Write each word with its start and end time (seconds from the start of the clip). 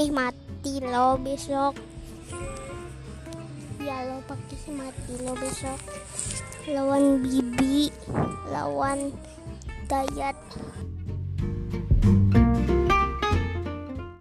pakai 0.00 0.16
mati 0.16 0.80
lo 0.80 1.20
besok. 1.20 1.76
Ya 3.84 4.00
lo 4.08 4.24
pakai 4.24 4.72
mati 4.72 5.12
lo 5.20 5.36
besok. 5.36 5.76
Lawan 6.72 7.20
bibi 7.20 7.92
lawan 8.48 9.12
dayat. 9.92 10.40